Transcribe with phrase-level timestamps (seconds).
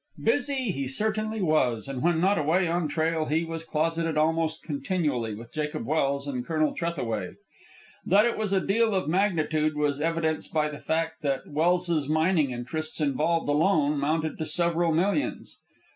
[0.23, 5.35] Busy he certainly was, and when not away on trail he was closeted almost continually
[5.35, 7.35] with Jacob Welse and Colonel Trethaway.
[8.07, 12.49] That it was a deal of magnitude was evidenced by the fact that Welse's mining
[12.49, 15.57] interests involved alone mounted to several millions.